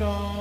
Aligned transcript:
have 0.00 0.39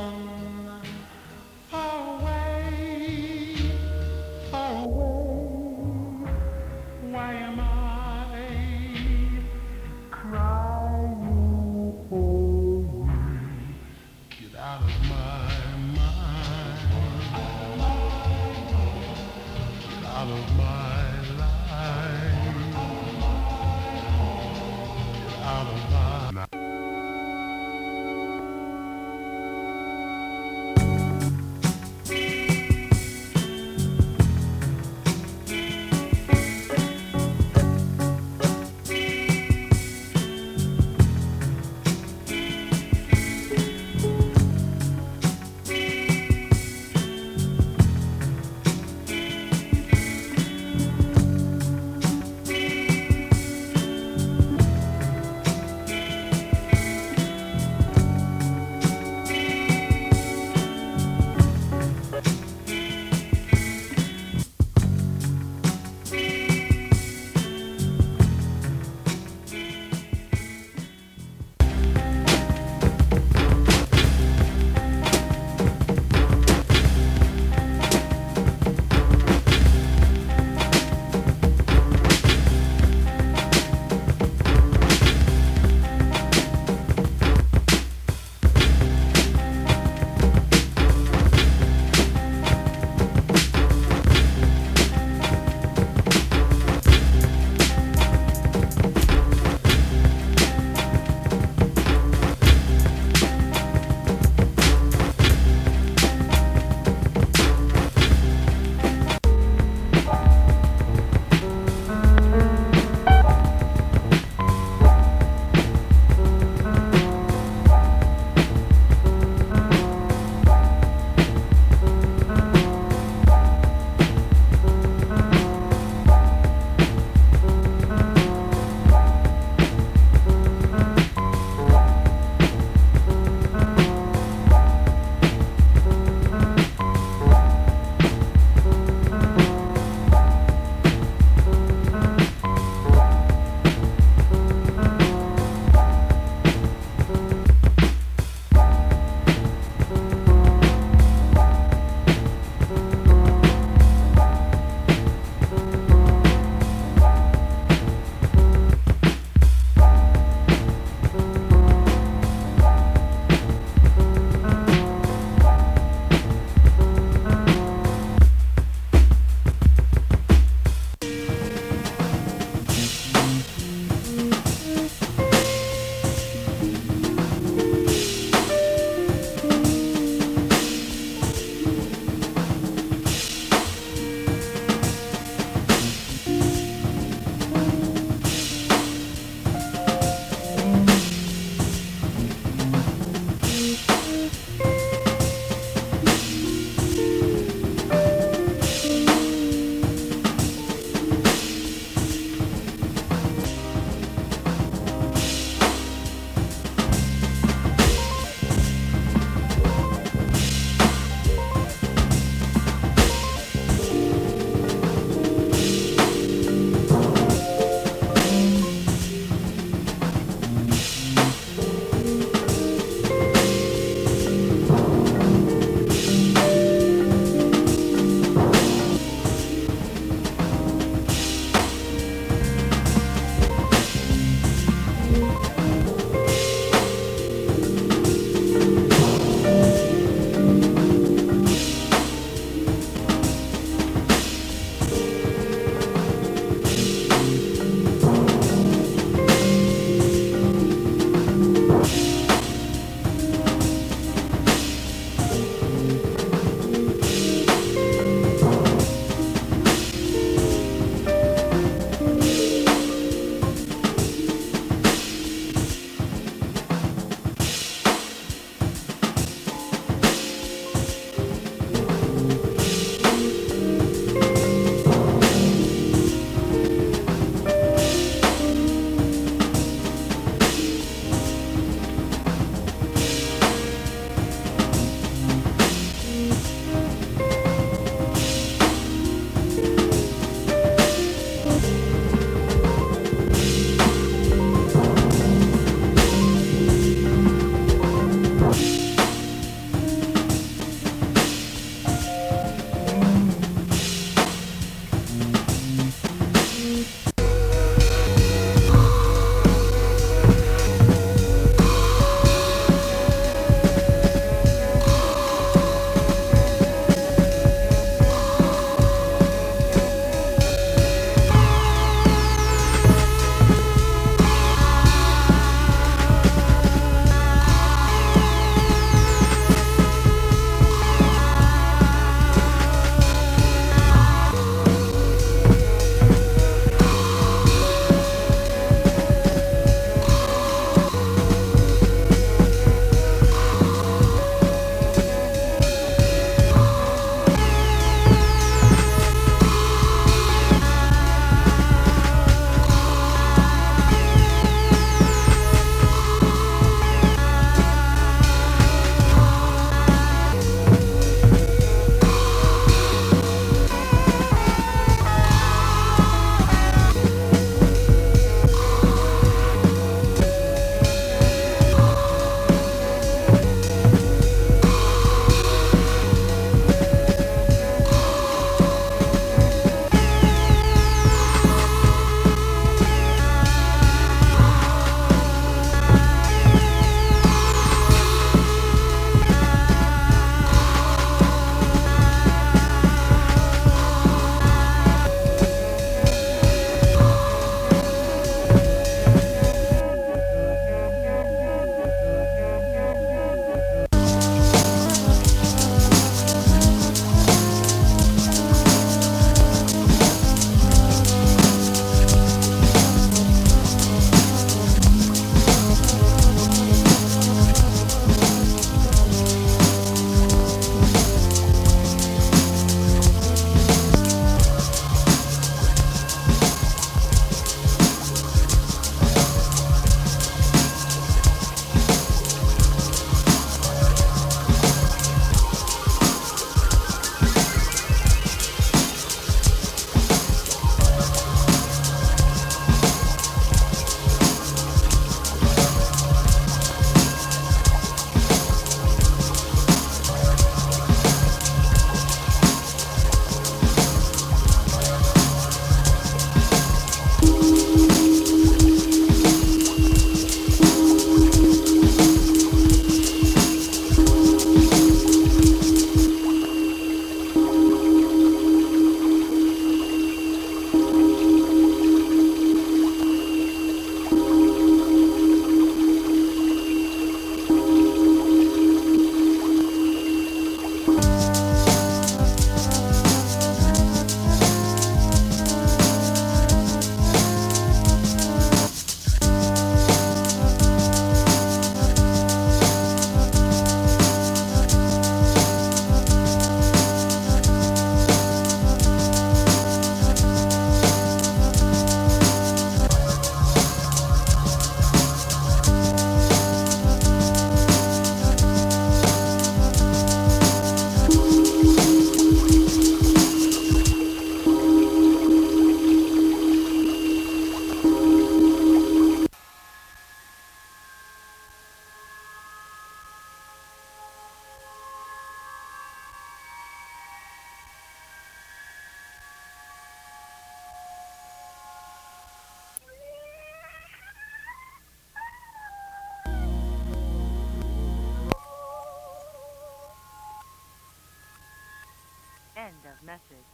End 542.69 542.85
of 542.85 543.01
message. 543.03 543.49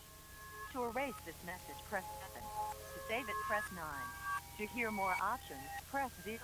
To 0.74 0.92
erase 0.92 1.16
this 1.26 1.40
message, 1.46 1.80
press 1.88 2.04
7. 2.36 2.44
To 2.44 3.00
save 3.08 3.24
it, 3.24 3.40
press 3.48 3.64
9. 3.72 3.80
To 4.60 4.68
hear 4.76 4.92
more 4.92 5.16
options, 5.24 5.64
press 5.90 6.12
0. 6.26 6.36